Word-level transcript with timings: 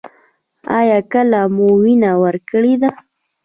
ایا 0.77 0.99
کله 1.11 1.39
مو 1.55 1.67
وینه 1.81 2.11
ورکړې 2.23 2.73
ده؟ 2.81 2.91